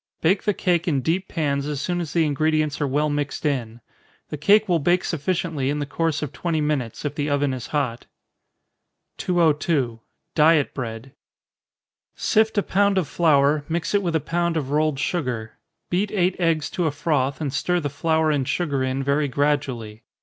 [0.21, 3.81] Bake the cake in deep pans as soon as the ingredients are well mixed in.
[4.29, 7.67] The cake will bake sufficiently in the course of twenty minutes, if the oven is
[7.67, 8.07] hot.
[9.19, 9.99] 202.
[10.33, 11.13] Diet Bread.
[12.15, 15.59] Sift a pound of flour, mix it with a pound of rolled sugar.
[15.91, 20.01] Beat eight eggs to a froth, and stir the flour and sugar in very gradually.